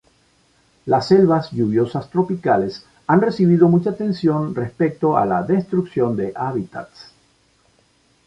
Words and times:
Las 0.87 1.09
selvas 1.09 1.51
lluviosas 1.51 2.09
tropicales 2.09 2.83
han 3.05 3.21
recibido 3.21 3.67
mucha 3.67 3.91
atención 3.91 4.55
respecto 4.55 5.15
a 5.15 5.27
la 5.27 5.43
destrucción 5.43 6.17
de 6.17 6.33
hábitats. 6.35 7.11